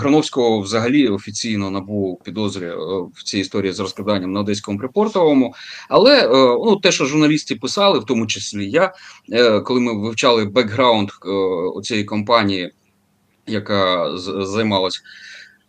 [0.00, 2.76] Грановського взагалі офіційно набув підозрі е,
[3.14, 5.54] в цій історії з розкраданням на одеському припортовому.
[5.88, 6.28] Але е,
[6.64, 8.92] ну, те, що журналісти писали, в тому числі я,
[9.64, 11.10] коли ми вивчали бекграунд
[11.82, 12.72] цієї компанії,
[13.46, 15.02] яка займалась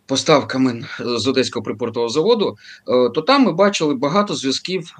[0.06, 2.56] поставками з одеського припортового заводу,
[2.86, 4.94] то там ми бачили багато зв'язків,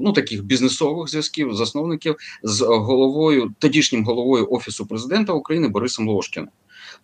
[0.00, 6.48] ну таких бізнесових зв'язків, засновників з головою, тодішнім головою офісу президента України Борисом Лошкіним.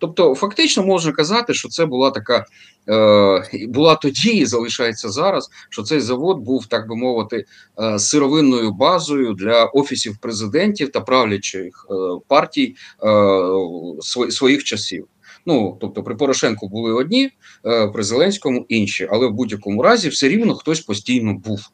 [0.00, 2.46] Тобто, фактично можна казати, що це була така
[2.88, 5.50] е, була тоді і залишається зараз.
[5.70, 7.44] Що цей завод був, так би мовити,
[7.82, 11.94] е, сировинною базою для офісів президентів та правлячих е,
[12.28, 12.76] партій
[14.30, 15.06] своїх часів.
[15.46, 17.30] Ну тобто, при Порошенку були одні,
[17.92, 21.70] при Зеленському інші, але в будь-якому разі все рівно хтось постійно був.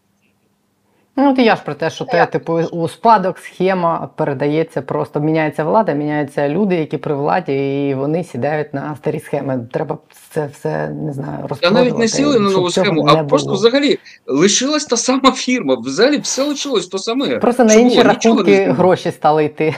[1.18, 5.20] Ну, от і я ж про те, що те, типу, у спадок схема передається просто,
[5.20, 9.68] міняється влада, міняються люди, які при владі, і вони сідають на старі схеми.
[9.72, 9.98] Треба
[10.30, 13.58] це все не знаю, Та навіть не сіли на нову схему, а просто було.
[13.58, 15.76] взагалі лишилась та сама фірма.
[15.80, 17.38] Взагалі все лишилось то саме.
[17.38, 17.84] Просто на Чому?
[17.84, 19.74] інші Нічого рахунки гроші стали йти.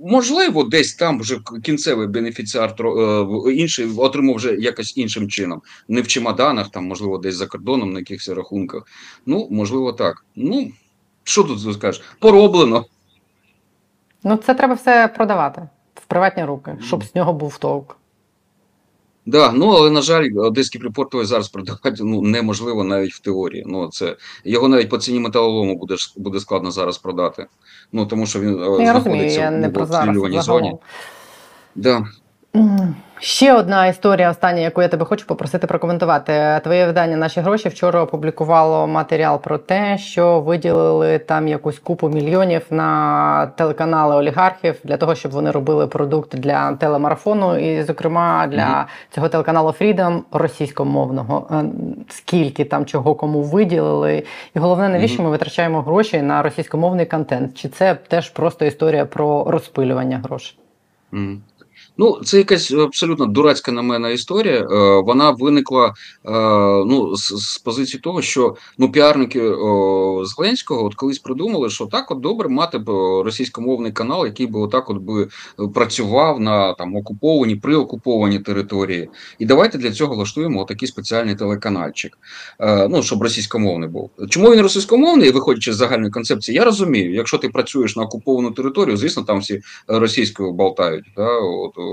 [0.00, 5.62] Можливо, десь там вже кінцевий бенефіціар е, інший отримав вже якось іншим чином.
[5.88, 8.82] Не в чемоданах, там, можливо, десь за кордоном на якихось рахунках.
[9.26, 10.24] Ну, можливо, так.
[10.36, 10.72] Ну,
[11.24, 12.02] що тут скажеш?
[12.18, 12.84] Пороблено.
[14.24, 17.99] Ну, це треба все продавати в приватні руки, щоб з нього був толк.
[19.26, 23.64] Да, ну але на жаль, одеський припортовий зараз продавати ну неможливо навіть в теорії.
[23.66, 27.46] Ну це його навіть по ціні металолому буде буде складно зараз продати.
[27.92, 30.44] Ну тому що він я знаходиться розумію, я в не про зараз.
[30.44, 30.74] зоні.
[31.74, 32.06] Да.
[33.22, 36.60] Ще одна історія, остання, яку я тебе хочу попросити прокоментувати.
[36.64, 42.62] Твоє видання Наші гроші вчора опублікувало матеріал про те, що виділили там якусь купу мільйонів
[42.70, 48.84] на телеканали олігархів для того, щоб вони робили продукт для телемарафону, і, зокрема, для Мгм.
[49.10, 51.46] цього телеканалу Freedom російськомовного.
[51.50, 51.64] Е,
[52.08, 55.24] Скільки там чого кому виділили, і головне, навіщо Мгм.
[55.24, 57.54] ми витрачаємо гроші на російськомовний контент?
[57.58, 60.58] Чи це теж просто історія про розпилювання грошей?
[61.12, 61.42] Мгм.
[62.00, 64.60] Ну, це якась абсолютно дурацька на мене історія.
[64.60, 64.66] Е,
[65.00, 65.92] Вона виникла е,
[66.86, 72.10] ну, з, з позиції того, що ну, піарники о, Зеленського от колись придумали, що так
[72.10, 72.88] от добре мати б
[73.24, 75.28] російськомовний канал, який би отак от би
[75.74, 79.08] працював на там окуповані, приокуповані території.
[79.38, 82.18] І давайте для цього влаштуємо такий спеціальний телеканальчик,
[82.60, 84.10] е, ну, щоб російськомовний був.
[84.28, 87.14] Чому він російськомовний, виходячи з загальної концепції, я розумію.
[87.14, 91.04] Якщо ти працюєш на окуповану територію, звісно, там всі російською болтають.
[91.16, 91.28] Да?
[91.38, 91.89] От,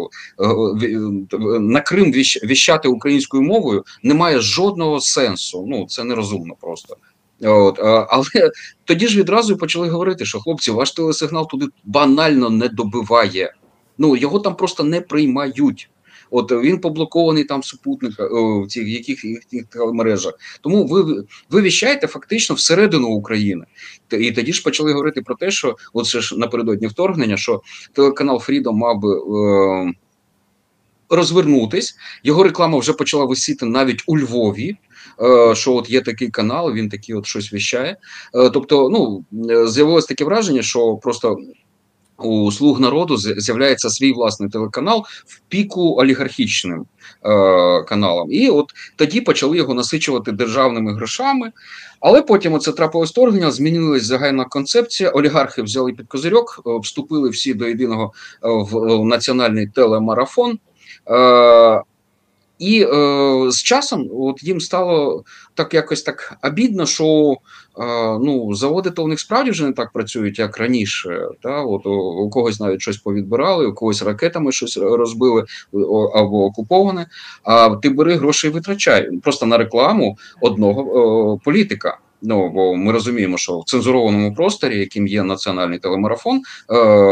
[1.60, 2.12] на Крим
[2.44, 5.66] віщати українською мовою немає жодного сенсу.
[5.68, 6.98] Ну це нерозумно просто.
[7.42, 7.80] От,
[8.10, 8.52] Але
[8.86, 13.54] тоді ж відразу почали говорити, що хлопці, ваш телесигнал туди банально не добиває.
[13.98, 15.90] Ну його там просто не приймають.
[16.32, 20.34] От він поблокований там супутника в цих яких, яких мережах.
[20.62, 23.66] Тому ви ви віщаєте фактично всередину України.
[24.12, 27.62] І тоді ж почали говорити про те, що от ж напередодні вторгнення, що
[27.94, 29.10] телеканал Freedom мав би.
[29.90, 29.94] Е,
[31.10, 34.78] Розвернутись, його реклама вже почала висіти навіть у Львові.
[35.22, 37.98] Е, що от є такий канал, він такий от щось віщає.
[38.36, 39.26] Е, тобто, ну
[39.68, 41.38] з'явилось таке враження, що просто
[42.18, 46.86] у слуг народу з'являється свій власний телеканал в піку олігархічним
[47.26, 51.52] е, каналом, І от тоді почали його насичувати державними грошами.
[52.00, 55.10] Але потім оце трапилось вторгнення, змінилась загальна концепція.
[55.10, 60.60] Олігархи взяли під козирьок, вступили всі до єдиного в національний телемарафон.
[61.10, 61.84] Е,
[62.60, 67.36] і е, з часом от їм стало так якось так обідно, що
[67.80, 67.86] е,
[68.22, 71.28] ну, заводи то у них справді вже не так працюють, як раніше.
[71.44, 71.62] Та?
[71.62, 75.46] От, у, когось навіть щось повідбирали, у когось ракетами щось розбили
[76.14, 77.08] або окуповане.
[77.44, 81.98] А ти бери гроші і витрачай просто на рекламу одного е, політика.
[82.22, 86.44] Ну бо ми розуміємо, що в цензурованому просторі, яким є національний телемарафон, е,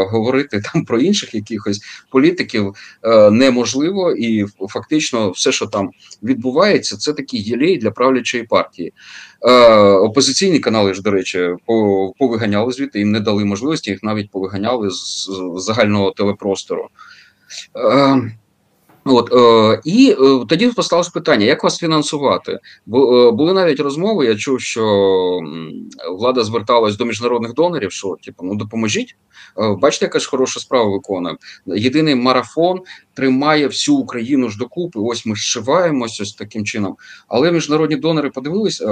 [0.04, 5.90] говорити там про інших якихось політиків е, неможливо, і фактично все, що там
[6.22, 8.92] відбувається, це такий єлей для правлячої партії.
[9.42, 11.48] Е, Опозиційні канали ж, до речі,
[12.18, 16.88] повиганяли звідти, їм не дали можливості, їх навіть повиганяли з, з загального телепростору.
[17.76, 18.30] Е,
[19.08, 22.58] От е, і е, тоді посталося питання, як вас фінансувати?
[22.86, 24.26] Бо е, були навіть розмови.
[24.26, 25.40] Я чув, що
[26.18, 29.16] влада зверталась до міжнародних донорів, що типу, ну допоможіть.
[29.58, 31.36] Е, бачите, яка ж хороша справа виконує.
[31.66, 32.80] Єдиний марафон
[33.14, 35.00] тримає всю Україну ж докупи.
[35.00, 36.96] Ось ми зшиваємося ось таким чином.
[37.28, 38.86] Але міжнародні донори подивились е,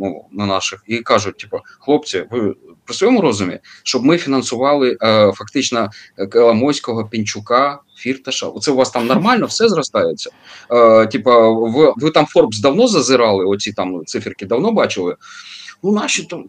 [0.00, 2.54] ну, на наших і кажуть: типу, хлопці, ви
[2.84, 4.96] при своєму розумі, щоб ми фінансували
[5.34, 5.90] фактично
[6.32, 8.46] Коломойського, Пінчука, Фірташа.
[8.46, 10.30] Оце у вас там нормально все зростається.
[10.70, 15.16] Е, Типа, ви ви там Форбс давно зазирали, оці там циферки давно бачили.
[15.82, 16.44] Ну, наші там.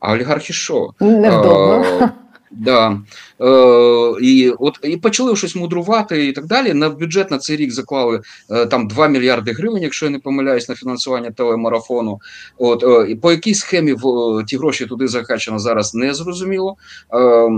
[0.00, 0.90] А олігархи що?
[1.00, 1.84] Невдобно.
[2.00, 2.10] Е,
[2.50, 3.00] Да.
[3.40, 6.74] Е, І от і почали щось мудрувати і так далі.
[6.74, 10.68] На бюджет на цей рік заклали е, там 2 мільярди гривень, якщо я не помиляюсь,
[10.68, 12.20] на фінансування телемарафону.
[12.58, 16.76] От е, по якій схемі в ті гроші туди закачано зараз не зрозуміло.
[17.14, 17.50] Е,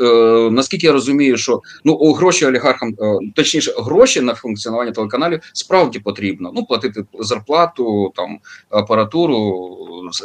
[0.00, 5.98] Е, наскільки я розумію, що ну гроші олігархам, е, точніше, гроші на функціонування телеканалів справді
[5.98, 6.52] потрібно.
[6.54, 8.38] Ну платити зарплату, там
[8.70, 9.68] апаратуру,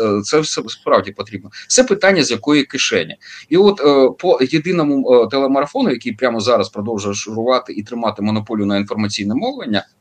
[0.02, 1.50] е, це все справді потрібно.
[1.67, 3.17] Це питання з якої кишені,
[3.50, 3.82] і от
[4.19, 9.86] по єдиному телемарафону, який прямо зараз продовжує шурувати і тримати монополію на інформаційне мовлення,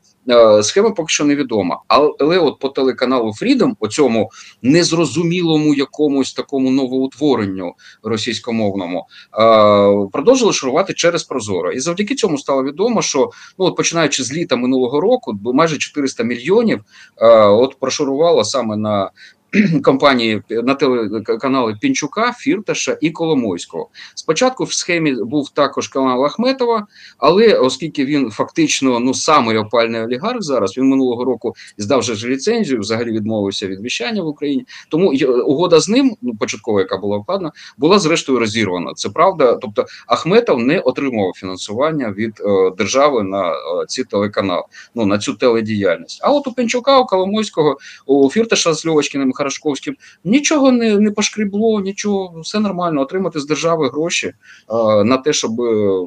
[0.63, 4.29] схема поки що невідома, але от по телеканалу Freedom, цьому
[4.61, 11.71] незрозумілому якомусь такому новоутворенню російськомовному, е, продовжили шарувати через Прозоро.
[11.71, 13.29] І завдяки цьому стало відомо, що
[13.59, 16.81] ну от починаючи з літа минулого року, майже 400 мільйонів
[17.17, 19.11] е, от прошарувало саме на
[19.83, 23.89] компанії на телеканали Пінчука, Фірташа і Коломойського.
[24.15, 26.87] Спочатку в схемі був також канал Ахметова,
[27.17, 32.79] але оскільки він фактично ну самий опальний олігарх зараз, він минулого року здав же ліцензію,
[32.79, 34.65] взагалі відмовився від віщання в Україні.
[34.89, 35.13] Тому
[35.45, 38.93] угода з ним, ну початкова, яка була вкладена, була зрештою розірвана.
[38.95, 39.53] Це правда.
[39.61, 43.55] Тобто Ахметов не отримував фінансування від е, держави на е,
[43.87, 44.63] ці телеканали,
[44.95, 46.19] ну на цю теледіяльність.
[46.23, 51.81] А от у Пінчука, у Коломойського, у Фірташа з Льовочкиним Харашковським, нічого не не пошкрібло,
[51.81, 53.01] нічого, все нормально.
[53.01, 54.33] Отримати з держави гроші
[54.67, 55.51] а, на те, щоб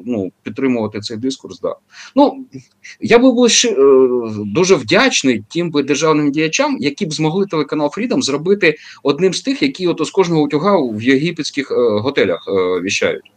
[0.05, 1.59] ну, підтримувати цей дискурс.
[1.59, 1.75] Да.
[2.15, 2.45] Ну,
[3.01, 3.75] Я був ще, е,
[4.45, 9.61] дуже вдячний тим би державним діячам, які б змогли телеканал Freedom зробити одним з тих,
[9.61, 13.31] які от з кожного утюга в єгипетських е, готелях е, віщають.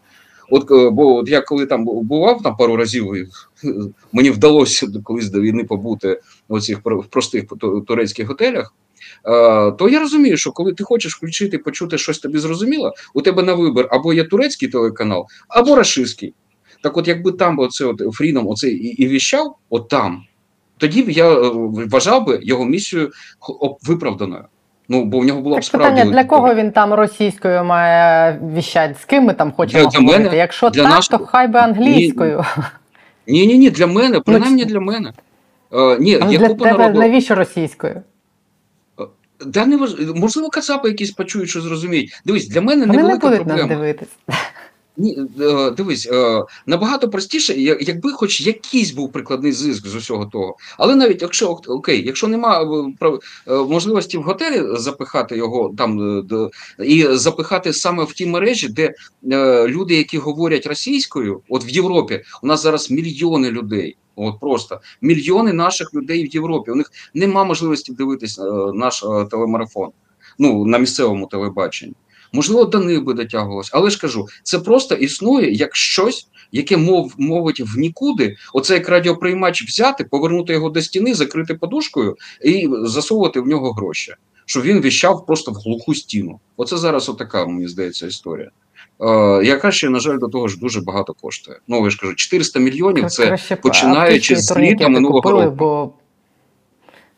[0.51, 3.07] От бо от я коли там бував там пару разів,
[4.13, 6.81] мені вдалося колись до війни побути в цих
[7.11, 7.45] простих
[7.87, 8.75] турецьких готелях.
[9.25, 13.43] Е, то я розумію, що коли ти хочеш включити, почути щось тобі зрозуміло, у тебе
[13.43, 16.35] на вибір або є турецький телеканал, або рашистський.
[16.83, 20.23] Так, от, якби там оце от Фрідом оце і, і віщав, от там,
[20.79, 21.51] тоді б я е,
[21.91, 23.11] вважав би його місію
[23.83, 24.45] виправданою.
[24.89, 28.97] Ну, бо в нього було б справді питання, для кого він там російською має віщати?
[29.01, 30.25] З ким ми там хочемо Для- для говорити?
[30.25, 32.45] мене- Якщо для так, нашого- то хай би англійською.
[33.27, 35.13] Ні, ні, ні, для мене, принаймні для мене.
[35.73, 36.99] Е, ні, є для купа тебе народу.
[37.01, 38.03] навіщо російською?
[39.47, 39.95] Да, не важ...
[40.15, 42.21] Можливо, кацапи якісь почують, що зрозуміють.
[42.25, 43.81] Дивись, для мене Вони не невелика будуть нас проблема.
[43.81, 44.09] дивитись.
[44.99, 50.57] Ні, е, дивись, е, набагато простіше, якби хоч якийсь був прикладний зиск з усього того.
[50.79, 52.63] Але навіть якщо окей, якщо нема
[53.47, 56.23] е, можливості в готелі запихати його там
[56.79, 58.95] і запихати саме в ті мережі, де
[59.69, 63.97] люди, які говорять російською, от в Європі, у нас зараз мільйони людей.
[64.19, 66.71] От просто мільйони наших людей в Європі.
[66.71, 68.43] У них нема можливості дивитись е,
[68.75, 69.91] наш е, телемарафон.
[70.39, 71.95] Ну на місцевому телебаченні.
[72.33, 77.15] Можливо, до них би дотягувалось, але ж кажу, це просто існує як щось, яке мов
[77.19, 78.37] мовить в нікуди.
[78.55, 84.15] Оце як радіоприймач взяти, повернути його до стіни, закрити подушкою і засовувати в нього гроші,
[84.47, 86.41] щоб він віщав просто в глуху стіну.
[86.57, 88.51] Оце зараз отака, мені здається, історія.
[89.01, 91.59] Е, яка ще, на жаль, до того ж дуже багато коштує.
[91.69, 95.57] Ну, я ж кажу, 400 мільйонів це Краще починаючи з літа минулого купили, року.
[95.57, 95.93] Бо...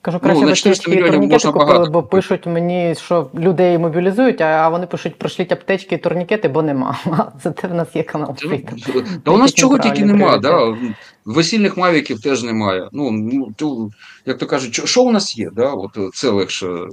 [0.03, 3.78] Кажу, Ну, краще на 400 мільйонів турнікети можна купили, багато бо пишуть мені, що людей
[3.78, 6.99] мобілізують, а- вони пишуть, прошліть аптечки і турнікети, бо нема.
[7.43, 8.76] Зате в нас є канал Та.
[9.24, 10.76] Та у нас чого тільки нема, да?
[11.24, 12.89] весільних мавіків теж немає.
[12.93, 13.91] Ну, ну
[14.26, 15.51] як то кажуть, що, що у нас є?
[15.53, 15.72] Да?
[15.72, 16.89] От е, це легше е,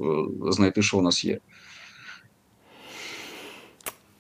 [0.51, 1.37] знайти, що у нас є.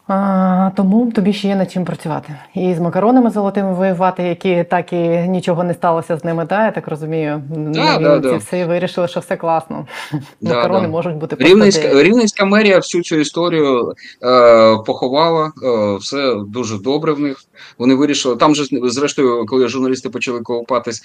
[0.07, 2.35] А, тому тобі ще є над чим працювати.
[2.53, 6.71] І з макаронами золотими воювати, які так і нічого не сталося з ними, да, я
[6.71, 7.41] так розумію.
[7.49, 8.37] Да, На да, да.
[8.37, 9.87] всі вирішили, що все класно.
[10.41, 10.87] Да, Макарони да.
[10.87, 13.93] можуть бути Рівненська, Рівненська мерія всю цю історію
[14.23, 17.37] е, поховала, е, все дуже добре в них.
[17.77, 18.35] Вони вирішили.
[18.35, 21.01] Там же, зрештою, коли журналісти почали колопатись,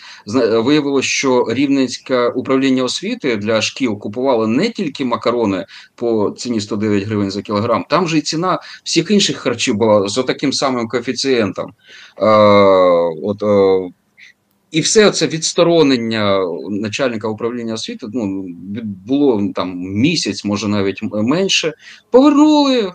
[0.52, 7.30] виявилось, що Рівненське управління освіти для шкіл купувало не тільки макарони по ціні 109 гривень
[7.30, 11.72] за кілограм, там же і ціна всіх інших харчів була з таким самим коефіцієнтом.
[12.18, 12.26] Е,
[13.22, 13.92] от, е,
[14.72, 18.46] і все це відсторонення начальника управління освіти ну,
[19.06, 21.74] було там місяць, може навіть менше.
[22.10, 22.92] Повернули е,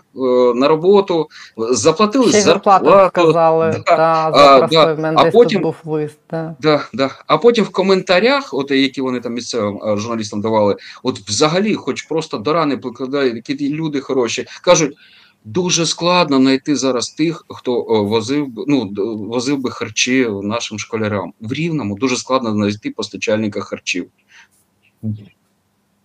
[0.54, 3.70] на роботу, заплатили ще зарплату сказали.
[3.70, 5.14] Да, та, а, да.
[5.16, 6.18] А потім- був лист.
[6.30, 6.56] Да.
[6.60, 7.10] Да, да.
[7.26, 12.02] А потім в коментарях, от які вони там місцевим е, журналістам давали, от взагалі, хоч
[12.02, 14.96] просто до рани покладають, які люди хороші, кажуть.
[15.44, 18.92] Дуже складно знайти зараз тих, хто возив би- ну,
[19.28, 21.32] возив би харчі нашим школярам.
[21.40, 24.06] В Рівному дуже складно знайти постачальника харчів.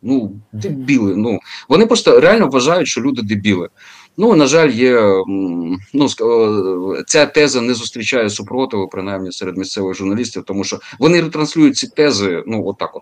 [0.02, 1.16] Ну, дебіли.
[1.16, 3.70] Ну, вони просто реально вважають, що люди дебіли.
[4.18, 5.02] Ну, на жаль, є
[5.94, 11.78] ну, е, ця теза не зустрічає супротиву, принаймні серед місцевих журналістів, тому що вони ретранслюють
[11.78, 13.02] ці тези, ну, отак от.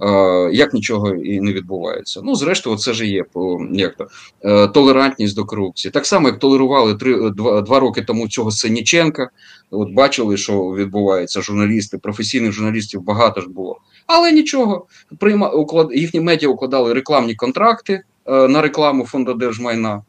[0.00, 2.20] Е, Як нічого і не відбувається.
[2.24, 3.24] Ну, зрештою, це ж є
[3.72, 4.06] як то,
[4.44, 5.92] е, толерантність до корупції.
[5.92, 9.30] Так само, як толерували три, два, два роки тому цього Сеніченка.
[9.70, 11.42] От бачили, що відбувається.
[11.42, 13.80] Журналісти, професійних журналістів багато ж було.
[14.06, 14.86] Але нічого,
[15.18, 20.02] прийма, уклад, їхні медіа укладали рекламні контракти е, на рекламу фонду держмайна.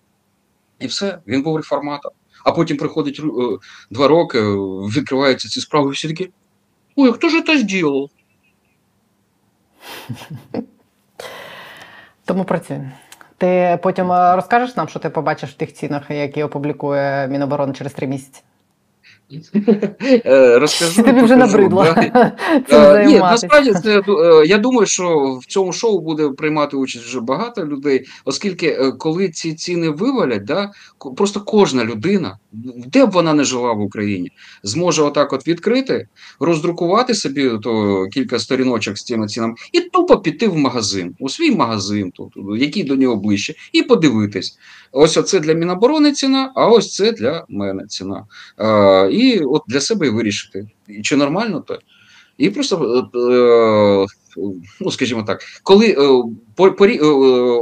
[0.79, 2.11] І все, він був реформатор.
[2.43, 3.57] А потім приходить е,
[3.91, 4.55] два роки, е,
[4.95, 6.29] відкриваються ці справи, всі такі.
[6.95, 8.09] Ой, хто ж це зробив?
[12.25, 12.91] Тому працюємо.
[13.37, 17.93] Ти потім е, розкажеш нам, що ти побачиш в тих цінах, які опублікує Міноборони через
[17.93, 18.41] три місяці?
[20.25, 21.03] Е, Розкажу.
[21.03, 21.85] Тобі вже набридло
[22.69, 23.19] цим Е, займатися?
[23.19, 28.05] насправді це е, я думаю, що в цьому шоу буде приймати участь вже багато людей,
[28.25, 30.71] оскільки коли ці ціни вивалять, да,
[31.17, 32.37] просто кожна людина,
[32.87, 34.31] де б вона не жила в Україні,
[34.63, 36.07] зможе отак от відкрити,
[36.39, 41.51] роздрукувати собі то кілька сторіночок з цими цінами, і тупо піти в магазин, у свій
[41.51, 44.57] магазин, тут, який до нього ближче, і подивитись.
[44.91, 48.25] Ось оце для Міноборони ціна, а ось це для мене ціна.
[48.57, 50.67] Е, і от для себе і вирішити,
[51.03, 51.79] чи нормально то.
[52.39, 54.07] І просто, е, е,
[54.79, 55.95] ну скажімо так, коли е,
[56.55, 56.75] по,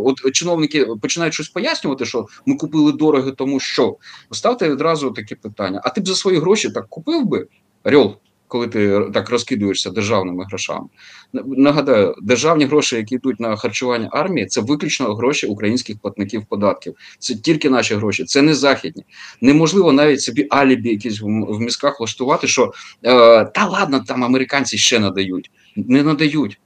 [0.03, 3.97] от чиновники починають щось пояснювати, що ми купили дороги, тому що
[4.31, 7.47] ставте відразу таке питання: а ти б за свої гроші так купив би
[7.83, 8.15] Орел,
[8.47, 10.87] коли ти так розкидуєшся державними грошами?
[11.33, 16.95] Нагадаю, державні гроші, які йдуть на харчування армії, це виключно гроші українських платників податків.
[17.19, 19.03] Це тільки наші гроші, це не західні.
[19.41, 22.71] Неможливо навіть собі алібі якісь в, мізках влаштувати, що
[23.03, 25.51] е, та ладно, там американці ще надають.
[25.75, 26.59] Не надають.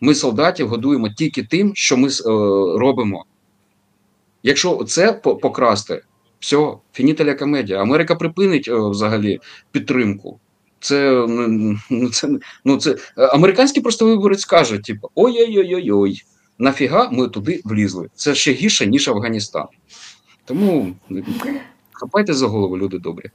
[0.00, 2.22] Ми солдатів годуємо тільки тим, що ми е,
[2.78, 3.24] робимо.
[4.42, 6.02] Якщо це покрасти,
[6.40, 7.82] Все, фінітеля комедія.
[7.82, 9.38] Америка припинить е, взагалі
[9.72, 10.40] підтримку.
[10.80, 12.28] Це, ну, ну, це,
[12.64, 16.22] ну, це американські просто виборець каже: типу, ой-ой-ой-ой,
[16.58, 18.08] нафіга ми туди влізли.
[18.14, 19.66] Це ще гірше, ніж Афганістан.
[20.44, 20.96] Тому
[21.92, 23.30] хапайте за голову, люди добрі.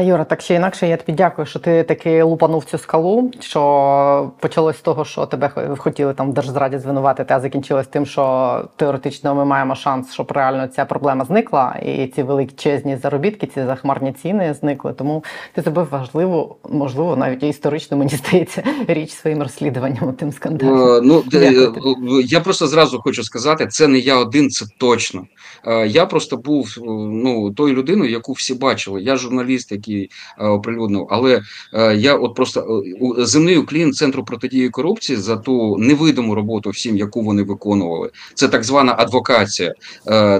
[0.00, 3.30] Юра, так чи інакше, я тобі дякую, що ти таки лупанув цю скалу.
[3.40, 8.64] Що почалось з того, що тебе хотіли там в держзраді звинуватити, а закінчилось тим, що
[8.76, 14.12] теоретично ми маємо шанс, щоб реально ця проблема зникла, і ці величезні заробітки, ці захмарні
[14.12, 14.92] ціни зникли.
[14.92, 15.24] Тому
[15.54, 20.96] ти зробив важливу, можливо, навіть і історичну, мені здається, річ своїм розслідуванням тим скандалом.
[20.96, 21.74] Е, Ну, Дякую
[22.20, 25.26] е, я просто зразу хочу сказати, це не я один, це точно.
[25.66, 26.76] Е, Я просто був
[27.10, 29.02] ну, тою людиною, яку всі бачили.
[29.02, 31.42] Я журналіст, який е, оприлюднив, але
[31.74, 32.82] е, я от просто
[33.18, 38.10] е, земний уклін Центру протидії корупції за ту невидиму роботу всім, яку вони виконували.
[38.34, 39.74] Це так звана адвокація.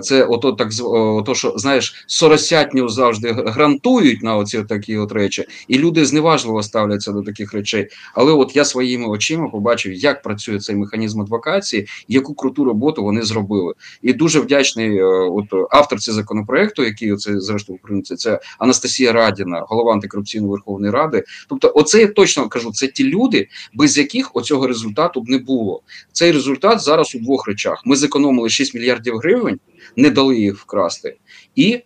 [0.03, 5.79] Це ото так ото, що знаєш, соросятню завжди грантують на оці такі от речі, і
[5.79, 7.89] люди зневажливо ставляться до таких речей.
[8.15, 13.23] Але от я своїми очима побачив, як працює цей механізм адвокації, яку круту роботу вони
[13.23, 13.75] зробили.
[14.03, 20.51] І дуже вдячний от авторці законопроекту, який оце зрештою українці, це Анастасія Радіна, голова антикорупційної
[20.51, 21.25] верховної ради.
[21.49, 25.83] Тобто, оце я точно кажу, це ті люди, без яких оцього результату б не було.
[26.13, 29.61] Цей результат зараз у двох речах: ми зекономили 6 мільярдів гривень,
[29.97, 31.17] не дали їх вкрасти,
[31.55, 31.83] і е,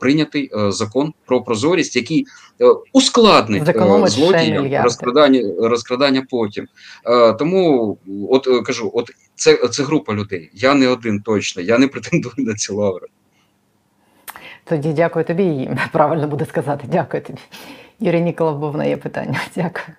[0.00, 2.26] прийнятий е, закон про прозорість, який
[2.60, 3.62] е, ускладнить
[4.56, 4.84] е, мільярди.
[4.84, 6.66] розкрадання, розкрадання потім.
[7.06, 7.98] Е, тому,
[8.30, 10.50] от е, кажу, от це, це група людей.
[10.54, 13.06] Я не один точно, я не претендую на ці лаври.
[14.64, 16.84] Тоді дякую тобі і правильно буде сказати.
[16.88, 17.40] Дякую тобі.
[18.00, 19.40] Юрій Ніколов був на є питання.
[19.56, 19.96] Дякую.